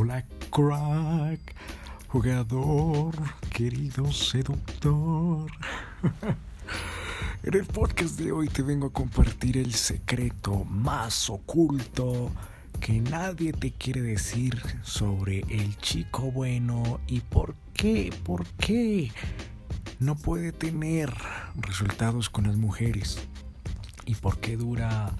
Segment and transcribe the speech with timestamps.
[0.00, 1.40] Hola crack,
[2.06, 3.16] jugador,
[3.52, 5.50] querido seductor.
[7.42, 12.30] en el podcast de hoy te vengo a compartir el secreto más oculto
[12.78, 19.10] que nadie te quiere decir sobre el chico bueno y por qué, por qué
[19.98, 21.12] no puede tener
[21.56, 23.18] resultados con las mujeres
[24.06, 25.10] y por qué dura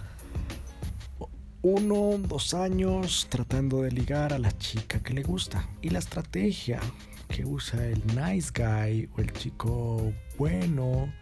[1.69, 5.69] uno, dos años tratando de ligar a la chica que le gusta.
[5.83, 6.81] Y la estrategia
[7.29, 11.13] que usa el nice guy o el chico bueno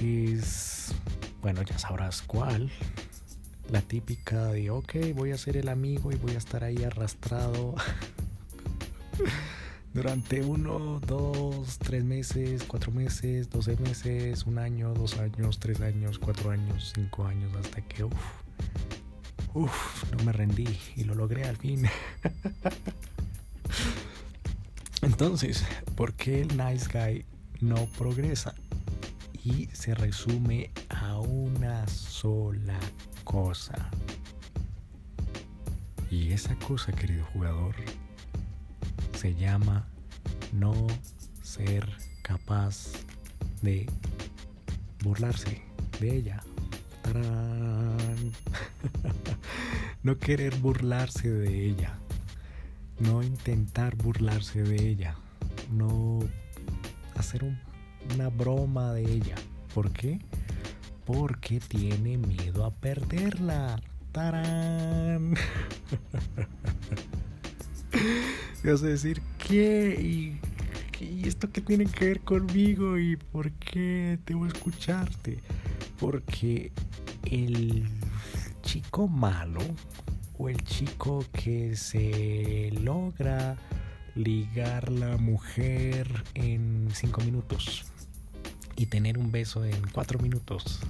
[0.00, 0.94] es,
[1.42, 2.70] bueno, ya sabrás cuál.
[3.70, 7.74] La típica de, ok, voy a ser el amigo y voy a estar ahí arrastrado
[9.92, 16.18] durante uno, dos, tres meses, cuatro meses, doce meses, un año, dos años, tres años,
[16.18, 18.45] cuatro años, cinco años, hasta que, uff,
[19.56, 21.88] uff, no me rendí y lo logré al fin.
[25.02, 27.24] Entonces, ¿por qué el nice guy
[27.60, 28.54] no progresa?
[29.44, 32.78] Y se resume a una sola
[33.24, 33.88] cosa.
[36.10, 37.76] Y esa cosa, querido jugador,
[39.14, 39.88] se llama
[40.52, 40.86] no
[41.42, 41.88] ser
[42.22, 42.92] capaz
[43.62, 43.86] de
[45.02, 45.62] burlarse
[45.98, 46.42] de ella.
[50.06, 51.98] no querer burlarse de ella.
[53.00, 55.16] No intentar burlarse de ella.
[55.72, 56.20] No
[57.16, 57.42] hacer
[58.14, 59.34] una broma de ella.
[59.74, 60.20] ¿Por qué?
[61.04, 63.82] Porque tiene miedo a perderla.
[64.12, 65.34] ¡Tarán!
[68.62, 69.98] vas a decir, ¿qué?
[70.00, 70.38] ¿Y,
[71.04, 72.96] ¿Y esto qué tiene que ver conmigo?
[72.96, 75.40] ¿Y por qué debo escucharte?
[75.98, 76.70] Porque
[77.24, 77.88] el
[78.66, 79.60] chico malo
[80.38, 83.56] o el chico que se logra
[84.16, 87.84] ligar la mujer en 5 minutos
[88.76, 90.80] y tener un beso en 4 minutos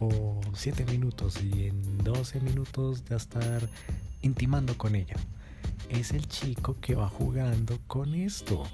[0.00, 3.68] o 7 minutos y en 12 minutos de estar
[4.22, 5.14] intimando con ella
[5.88, 8.64] es el chico que va jugando con esto,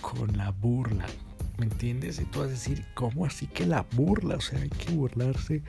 [0.00, 1.06] con la burla.
[1.56, 2.20] ¿Me entiendes?
[2.20, 4.36] Y tú vas a decir, ¿cómo así que la burla?
[4.36, 5.62] O sea, hay que burlarse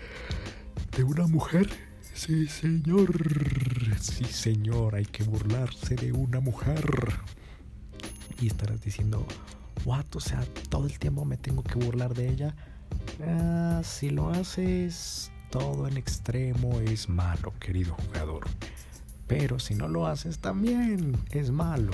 [0.95, 1.69] de una mujer.
[2.13, 3.11] Sí, señor.
[3.99, 6.83] Sí, señor, hay que burlarse de una mujer.
[8.41, 9.25] Y estarás diciendo,
[9.85, 10.05] what?
[10.15, 12.55] O sea, todo el tiempo me tengo que burlar de ella.
[13.25, 18.45] Ah, si lo haces todo en extremo es malo, querido jugador.
[19.27, 21.93] Pero si no lo haces también es malo.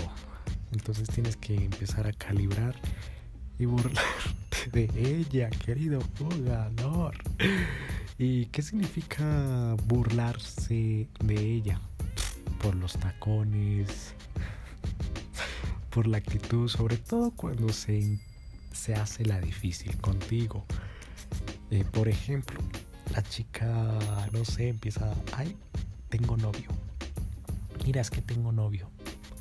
[0.71, 2.75] Entonces tienes que empezar a calibrar
[3.57, 7.15] y burlarte de ella, querido jugador.
[8.17, 11.79] ¿Y qué significa burlarse de ella?
[12.61, 14.13] Por los tacones,
[15.89, 18.19] por la actitud, sobre todo cuando se,
[18.71, 20.65] se hace la difícil contigo.
[21.71, 22.59] Eh, por ejemplo,
[23.13, 23.99] la chica,
[24.31, 25.55] no sé, empieza, ay,
[26.09, 26.69] tengo novio
[27.85, 28.89] mira, es que tengo novio.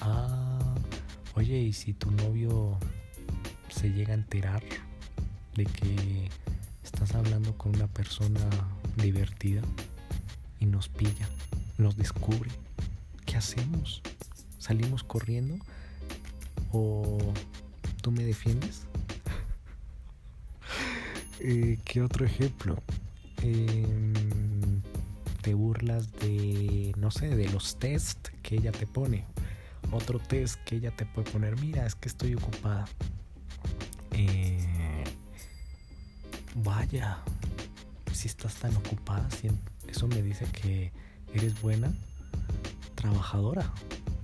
[0.01, 0.75] Ah,
[1.35, 2.79] oye, ¿y si tu novio
[3.71, 4.63] se llega a enterar
[5.57, 6.29] de que
[6.95, 8.41] estás hablando con una persona
[8.97, 9.63] divertida
[10.61, 11.29] y nos pilla,
[11.77, 12.51] nos descubre?
[13.27, 14.01] ¿Qué hacemos?
[14.59, 15.57] ¿Salimos corriendo?
[16.73, 17.19] ¿O
[18.01, 18.83] tú me defiendes?
[21.41, 22.81] eh, ¿Qué otro ejemplo?
[23.43, 24.13] Eh,
[25.43, 29.25] te burlas de, no sé, de los test que ella te pone.
[29.91, 32.85] Otro test que ella te puede poner, mira, es que estoy ocupada.
[36.65, 37.19] Vaya,
[38.13, 39.29] si estás tan ocupada,
[39.87, 40.93] eso me dice que
[41.33, 41.93] eres buena
[42.95, 43.71] trabajadora.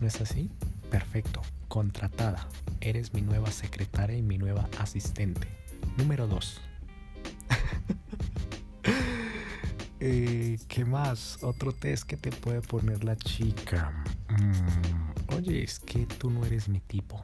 [0.01, 0.51] ¿No es así?
[0.91, 2.49] Perfecto, contratada.
[2.81, 5.47] Eres mi nueva secretaria y mi nueva asistente.
[5.97, 6.61] Número 2.
[10.03, 11.37] Eh, ¿Qué más?
[11.43, 14.03] Otro test que te puede poner la chica.
[14.31, 17.23] Mm, oye, es que tú no eres mi tipo.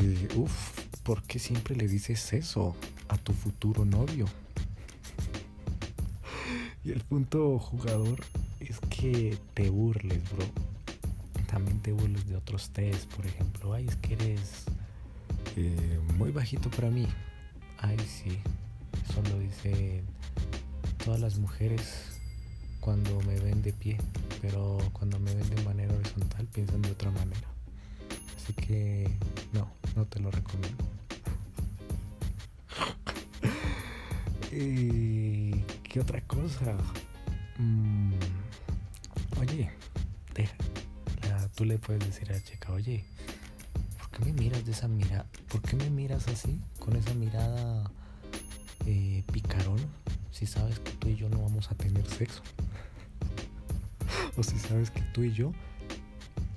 [0.00, 0.28] Eh,
[1.02, 2.76] ¿por qué siempre le dices eso
[3.08, 4.26] a tu futuro novio?
[6.84, 8.20] Y el punto jugador
[8.60, 10.46] es que te burles, bro
[11.48, 14.64] también te burles de otros test, por ejemplo, ay, es que eres
[15.56, 17.08] eh, muy bajito para mí.
[17.78, 18.38] Ay, sí,
[19.08, 20.04] eso lo dicen
[21.04, 22.20] todas las mujeres
[22.80, 23.98] cuando me ven de pie,
[24.42, 27.48] pero cuando me ven de manera horizontal piensan de otra manera.
[28.48, 29.06] Así que
[29.52, 30.84] no, no te lo recomiendo.
[34.52, 35.50] y
[35.82, 36.74] ¿Qué otra cosa?
[37.58, 38.14] Mm,
[39.38, 39.70] oye,
[40.34, 40.56] deja.
[41.56, 43.04] Tú le puedes decir a chica oye,
[43.98, 45.26] ¿por qué me miras de esa mirada?
[45.48, 46.58] ¿Por qué me miras así?
[46.78, 47.90] Con esa mirada
[48.86, 49.80] eh, picarón.
[50.30, 52.40] Si sabes que tú y yo no vamos a tener sexo.
[54.38, 55.52] o si sabes que tú y yo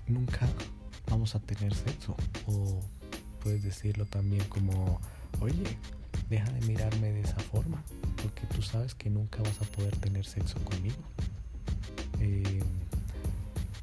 [0.07, 0.47] nunca
[1.12, 2.16] vamos a tener sexo.
[2.48, 2.80] O
[3.44, 5.00] puedes decirlo también como,
[5.42, 5.78] oye,
[6.30, 7.84] deja de mirarme de esa forma,
[8.24, 11.04] porque tú sabes que nunca vas a poder tener sexo conmigo.
[12.19, 12.63] Eh,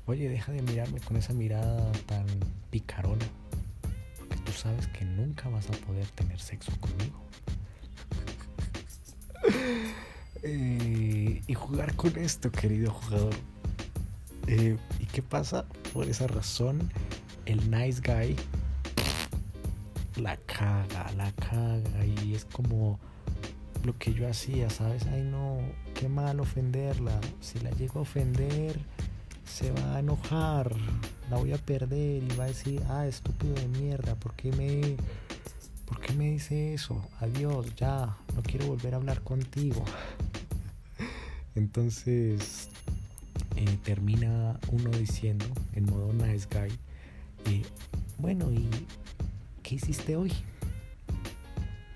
[0.07, 2.27] oye, deja de mirarme con esa mirada tan
[2.71, 3.27] picarona,
[4.17, 7.23] porque tú sabes que nunca vas a poder tener sexo conmigo.
[10.45, 13.35] Eh, y jugar con esto, querido jugador.
[14.47, 15.65] Eh, ¿Y qué pasa?
[15.93, 16.89] Por esa razón,
[17.49, 18.37] el nice guy
[20.17, 22.99] la caga, la caga y es como
[23.85, 25.07] lo que yo hacía, ¿sabes?
[25.07, 25.59] Ay no,
[25.95, 27.19] qué mal ofenderla.
[27.41, 28.79] Si la llego a ofender,
[29.45, 30.75] se va a enojar,
[31.31, 34.97] la voy a perder y va a decir, ah, estúpido de mierda, ¿por qué me,
[35.87, 37.03] ¿por qué me dice eso?
[37.21, 39.85] Adiós, ya, no quiero volver a hablar contigo.
[41.55, 42.69] Entonces
[43.57, 46.71] eh, termina uno diciendo en modo nice guy,
[47.47, 47.63] eh,
[48.19, 48.69] bueno, y
[49.63, 50.33] ¿qué hiciste hoy?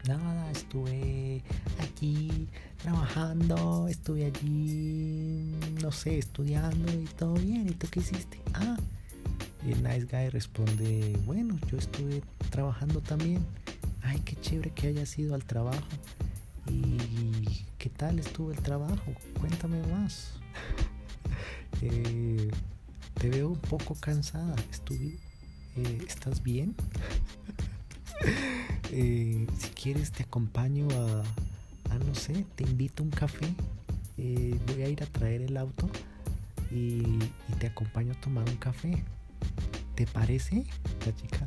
[0.06, 1.42] Nada, estuve
[1.80, 2.48] aquí
[2.82, 7.68] trabajando, estuve allí, no sé, estudiando y todo bien.
[7.68, 8.40] ¿Y tú qué hiciste?
[8.54, 8.76] Ah,
[9.64, 13.44] y el nice guy responde, bueno, yo estuve trabajando también.
[14.02, 15.86] Ay, qué chévere que hayas ido al trabajo.
[16.68, 19.12] ¿Y qué tal estuvo el trabajo?
[19.40, 20.32] Cuéntame más.
[21.84, 22.48] Eh,
[23.14, 24.54] te veo un poco cansada.
[24.70, 25.18] Estuve,
[25.76, 26.74] eh, ¿Estás bien?
[28.94, 33.46] Eh, si quieres te acompaño a, no sé, te invito a un café.
[34.18, 35.88] Eh, voy a ir a traer el auto
[36.70, 37.18] y,
[37.58, 39.02] te acompaño a tomar un café.
[39.94, 40.66] ¿Te parece?
[41.06, 41.46] La chica.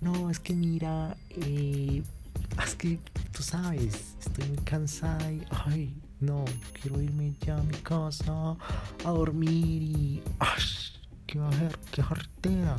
[0.00, 2.98] No, es que mira, es que
[3.30, 6.46] tú sabes, estoy muy cansada y, ay, no,
[6.80, 8.56] quiero irme ya a mi casa
[9.04, 10.62] a dormir y, ay,
[11.26, 11.38] qué,
[11.92, 12.76] qué jartera.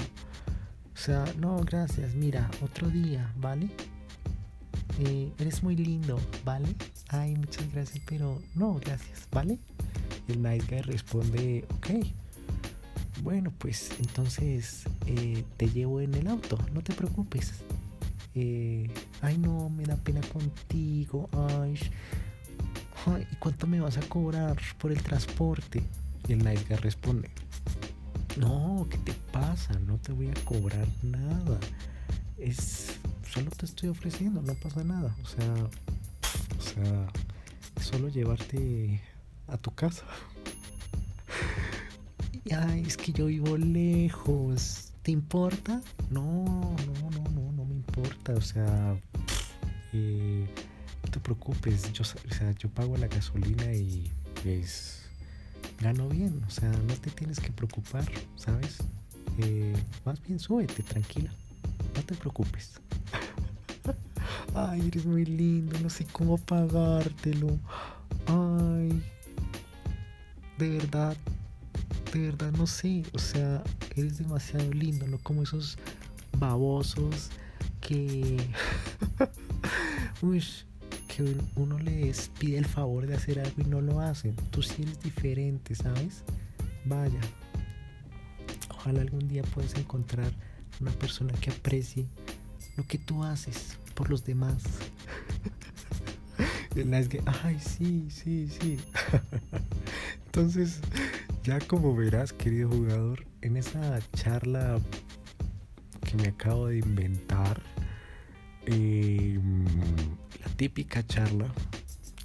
[1.02, 3.72] Sea, no, gracias, mira, otro día, ¿vale?
[5.00, 6.76] Eh, eres muy lindo, ¿vale?
[7.08, 9.58] Ay, muchas gracias, pero no, gracias, ¿vale?
[10.28, 12.06] El nice guy responde, ok.
[13.24, 17.52] Bueno, pues entonces eh, te llevo en el auto, no te preocupes.
[18.36, 18.88] Eh,
[19.24, 21.28] ay, no, me da pena contigo.
[21.50, 21.80] Ay,
[23.32, 25.82] ¿y cuánto me vas a cobrar por el transporte?
[26.28, 27.32] El nice guy responde,
[28.42, 29.74] no, ¿qué te pasa?
[29.86, 31.60] No te voy a cobrar nada.
[32.38, 33.00] Es.
[33.32, 35.16] Solo te estoy ofreciendo, no pasa nada.
[35.24, 35.54] O sea.
[36.58, 37.08] O sea.
[37.80, 39.00] Solo llevarte
[39.48, 40.06] a tu casa.
[42.52, 44.92] Ay, es que yo vivo lejos.
[45.04, 45.82] ¿Te importa?
[46.10, 48.34] No, no, no, no, no me importa.
[48.34, 49.00] O sea.
[49.94, 50.48] Eh,
[51.04, 51.94] no te preocupes.
[51.94, 54.12] Yo, o sea, yo pago la gasolina y
[54.42, 55.01] pues
[55.82, 58.78] gano bien, o sea, no te tienes que preocupar, ¿sabes?
[59.40, 59.74] Eh,
[60.06, 61.32] más bien súbete, tranquila,
[61.96, 62.80] no te preocupes.
[64.54, 67.58] Ay, eres muy lindo, no sé cómo pagártelo.
[68.28, 69.02] Ay,
[70.58, 71.18] de verdad,
[72.14, 73.64] de verdad no sé, o sea,
[73.96, 75.78] eres demasiado lindo, no como esos
[76.38, 77.30] babosos
[77.80, 78.38] que...
[80.22, 80.44] Uy,
[81.24, 84.36] que uno les pide el favor de hacer algo y no lo hacen.
[84.50, 86.24] Tú sí eres diferente, ¿sabes?
[86.86, 87.20] Vaya.
[88.70, 90.32] Ojalá algún día puedas encontrar
[90.80, 92.08] una persona que aprecie
[92.78, 94.64] lo que tú haces por los demás.
[96.76, 98.80] es que, ay, sí, sí, sí.
[100.26, 100.80] Entonces,
[101.44, 104.80] ya como verás, querido jugador, en esa charla
[106.02, 107.62] que me acabo de inventar,
[108.66, 109.40] eh,
[110.62, 111.48] típica charla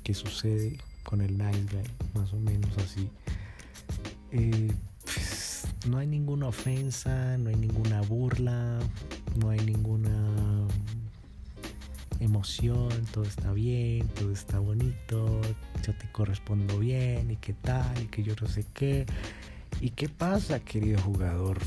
[0.02, 3.08] que sucede con el nice guy, más o menos así.
[4.30, 4.70] Eh,
[5.02, 8.78] pues, no hay ninguna ofensa, no hay ninguna burla,
[9.40, 10.68] no hay ninguna
[12.20, 15.40] emoción, todo está bien, todo está bonito,
[15.82, 19.06] yo te correspondo bien y qué tal, y que yo no sé qué.
[19.80, 21.58] ¿Y qué pasa, querido jugador?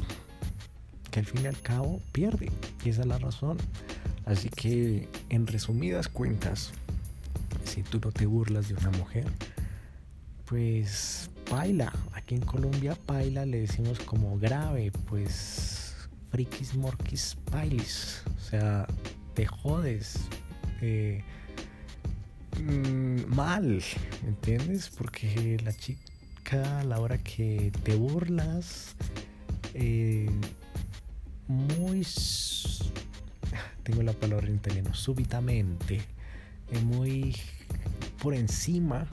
[1.09, 2.51] Que al fin y al cabo pierde,
[2.85, 3.57] y esa es la razón.
[4.29, 6.71] Así que, en resumidas cuentas,
[7.65, 9.25] si tú no te burlas de una mujer,
[10.45, 11.91] pues baila.
[12.13, 15.95] Aquí en Colombia, baila le decimos como grave, pues
[16.29, 18.21] frikis morquis bailis.
[18.37, 18.85] O sea,
[19.33, 20.19] te jodes.
[22.59, 23.81] Mm, mal,
[24.27, 24.91] ¿entiendes?
[24.95, 28.95] Porque la chica a la hora que te burlas,
[29.73, 30.29] eh,
[31.47, 32.05] muy...
[33.83, 36.01] Tengo la palabra en italiano, súbitamente,
[36.71, 37.35] eh, muy
[38.21, 39.07] por encima,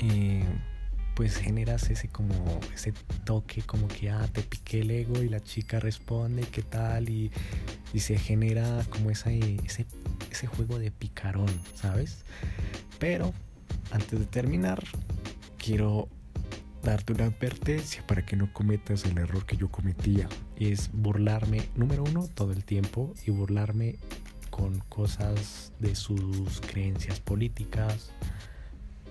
[0.00, 0.44] eh,
[1.14, 2.92] pues generas ese como ese
[3.24, 7.30] toque como que ah te piqué el ego y la chica responde qué tal y,
[7.92, 9.58] y se genera como ese,
[10.30, 12.24] ese juego de picarón sabes
[12.98, 13.32] pero
[13.92, 14.82] antes de terminar
[15.56, 16.08] quiero
[16.82, 22.04] darte una advertencia para que no cometas el error que yo cometía es burlarme número
[22.04, 23.96] uno todo el tiempo y burlarme
[24.50, 28.12] con cosas de sus creencias políticas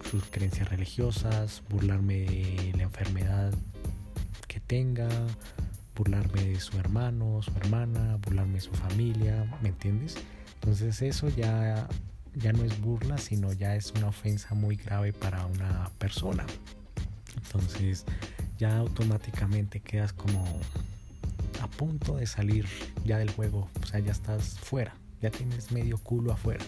[0.09, 3.53] sus creencias religiosas, burlarme de la enfermedad
[4.47, 5.09] que tenga,
[5.95, 10.15] burlarme de su hermano, su hermana, burlarme de su familia, ¿me entiendes?
[10.55, 11.87] Entonces eso ya,
[12.35, 16.45] ya no es burla, sino ya es una ofensa muy grave para una persona.
[17.35, 18.05] Entonces
[18.57, 20.45] ya automáticamente quedas como
[21.77, 22.65] punto de salir
[23.05, 26.63] ya del juego, o sea, ya estás fuera, ya tienes medio culo afuera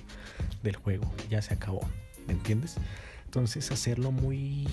[0.63, 1.87] del juego, ya se acabó,
[2.27, 2.75] ¿me entiendes?
[3.25, 4.67] Entonces hacerlo muy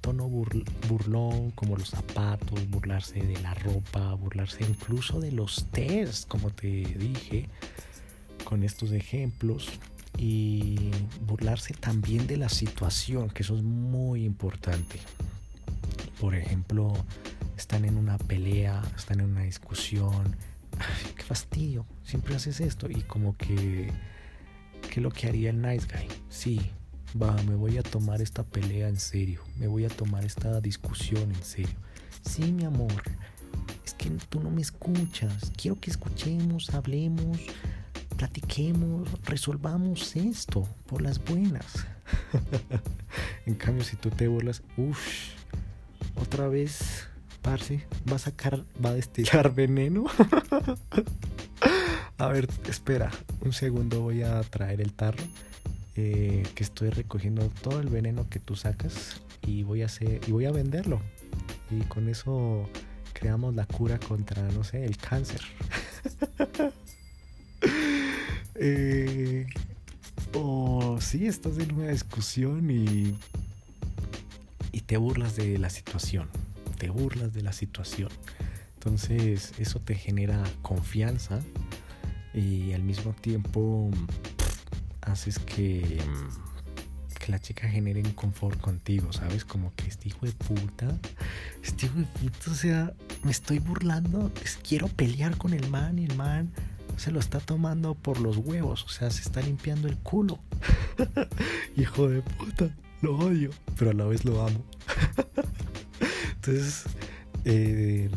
[0.00, 6.50] tono burlón, como los zapatos, burlarse de la ropa, burlarse incluso de los test, como
[6.50, 7.48] te dije,
[8.44, 9.68] con estos ejemplos.
[10.18, 10.90] Y
[11.26, 14.98] burlarse también de la situación, que eso es muy importante.
[16.20, 16.92] Por ejemplo,
[17.62, 20.36] están en una pelea, están en una discusión.
[21.16, 22.90] Qué fastidio, siempre haces esto.
[22.90, 23.92] Y como que,
[24.90, 26.08] ¿qué es lo que haría el nice guy?
[26.28, 26.60] Sí,
[27.20, 31.30] va, me voy a tomar esta pelea en serio, me voy a tomar esta discusión
[31.30, 31.76] en serio.
[32.28, 33.02] Sí, mi amor,
[33.86, 37.38] es que tú no me escuchas, quiero que escuchemos, hablemos,
[38.16, 41.86] platiquemos, resolvamos esto por las buenas.
[43.46, 44.98] en cambio, si tú te burlas, uff,
[46.16, 47.06] otra vez,
[47.42, 50.06] parce, va a sacar, va a destilar veneno.
[52.18, 55.24] a ver, espera, un segundo voy a traer el tarro.
[55.94, 60.32] Eh, que estoy recogiendo todo el veneno que tú sacas y voy a hacer y
[60.32, 61.02] voy a venderlo
[61.70, 62.66] y con eso
[63.12, 65.42] creamos la cura contra no sé el cáncer
[68.54, 69.46] eh,
[70.32, 73.14] o si estás en una discusión y
[74.72, 76.30] y te burlas de la situación
[76.82, 78.08] te burlas de la situación
[78.74, 81.38] entonces eso te genera confianza
[82.34, 83.92] y al mismo tiempo
[85.02, 89.44] haces que, mm, que la chica genere un confort contigo, ¿sabes?
[89.44, 90.98] Como que este hijo de puta,
[91.62, 94.32] este hijo de puta, o sea, me estoy burlando,
[94.66, 96.52] quiero pelear con el man y el man
[96.96, 100.40] se lo está tomando por los huevos, o sea, se está limpiando el culo.
[101.76, 104.64] hijo de puta, lo odio, pero a la vez lo amo.
[106.44, 106.86] Entonces,
[107.44, 108.10] eh,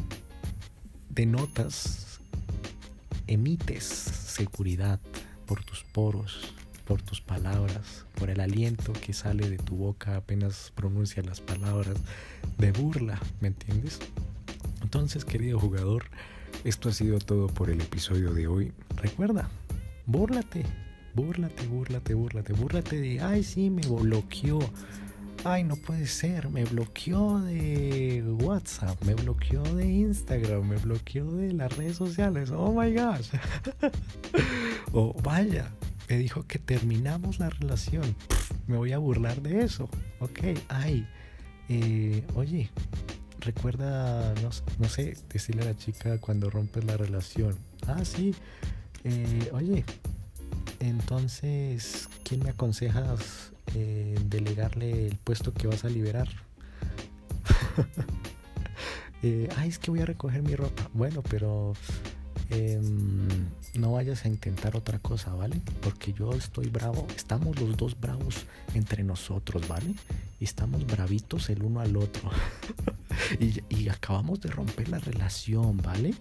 [1.10, 2.20] denotas,
[3.28, 5.00] emites seguridad
[5.46, 6.56] por tus poros,
[6.88, 11.98] por tus palabras, por el aliento que sale de tu boca apenas pronuncias las palabras
[12.58, 14.00] de burla, ¿me entiendes?
[14.82, 16.06] Entonces, querido jugador,
[16.64, 18.72] esto ha sido todo por el episodio de hoy.
[18.96, 19.52] Recuerda,
[20.08, 20.66] búrlate,
[21.14, 24.58] búrlate, búrlate, búrlate, búrlate de, ay, sí, me bloqueó.
[25.48, 31.54] Ay, no puede ser, me bloqueó de WhatsApp, me bloqueó de Instagram, me bloqueó de
[31.54, 32.50] las redes sociales.
[32.50, 33.30] Oh my gosh.
[34.92, 35.70] o vaya,
[36.10, 38.16] me dijo que terminamos la relación.
[38.66, 39.88] me voy a burlar de eso.
[40.20, 41.08] Ok, ay,
[41.70, 42.72] eh, oye,
[43.40, 47.56] recuerda, no, sé, decirle a la chica cuando rompes la relación.
[47.86, 48.34] Ah, sí,
[49.04, 49.86] eh, oye,
[50.80, 56.30] entonces, ¿quién me aconsejas eh, delegarle el puesto que vas a liberar?
[59.58, 60.90] ay, es que voy a recoger mi ropa.
[60.94, 61.74] Bueno, pero
[62.50, 65.60] Em, no vayas a intentar otra cosa, ¿vale?
[65.82, 69.96] Porque yo estoy bravo, estamos los dos bravos entre nosotros, ¿vale?
[70.40, 72.30] Estamos bravitos el uno al otro.
[73.40, 76.14] y, y acabamos de romper la relación, ¿vale?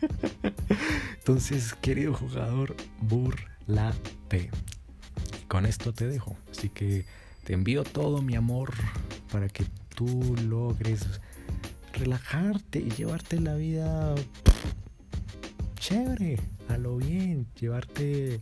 [1.18, 4.50] Entonces, querido jugador, burlate.
[5.50, 6.36] Con esto te dejo.
[6.52, 7.04] Así que
[7.42, 8.72] te envío todo mi amor
[9.32, 9.64] para que
[9.96, 11.04] tú logres
[11.92, 14.14] relajarte y llevarte la vida
[15.74, 16.38] chévere,
[16.68, 18.38] a lo bien, llevarte,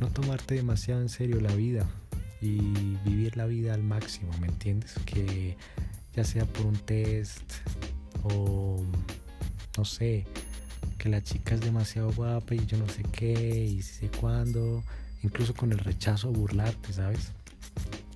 [0.00, 1.88] no tomarte demasiado en serio la vida
[2.40, 2.58] y
[3.04, 4.94] vivir la vida al máximo, ¿me entiendes?
[5.06, 5.56] Que
[6.16, 7.44] ya sea por un test
[8.24, 8.82] o
[9.78, 10.26] no sé,
[10.98, 14.82] que la chica es demasiado guapa y yo no sé qué y sé cuándo
[15.22, 17.32] incluso con el rechazo, burlarte, ¿sabes?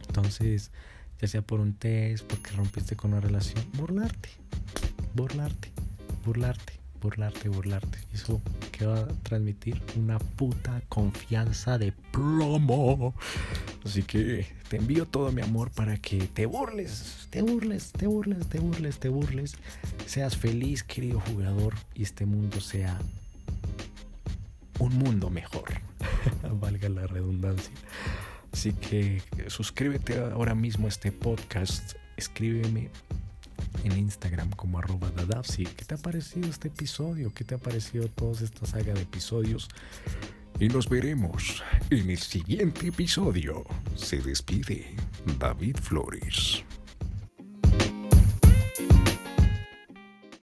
[0.06, 0.70] Entonces,
[1.20, 4.30] ya sea por un test, porque rompiste con una relación, burlarte,
[5.14, 5.72] burlarte,
[6.24, 7.98] burlarte, burlarte, burlarte.
[8.12, 8.40] Eso
[8.72, 13.14] que va a transmitir una puta confianza de plomo.
[13.84, 18.48] Así que te envío todo mi amor para que te burles, te burles, te burles,
[18.48, 19.56] te burles, te burles.
[20.06, 22.98] Seas feliz, querido jugador, y este mundo sea
[24.78, 25.93] un mundo mejor.
[26.60, 27.74] Valga la redundancia.
[28.52, 31.94] Así que suscríbete ahora mismo a este podcast.
[32.16, 32.90] Escríbeme
[33.82, 35.64] en Instagram como arroba dadapsi.
[35.64, 37.32] ¿Qué te ha parecido este episodio?
[37.34, 39.68] ¿Qué te ha parecido toda esta saga de episodios?
[40.60, 43.64] Y nos veremos en el siguiente episodio.
[43.96, 44.94] Se despide
[45.38, 46.64] David Flores.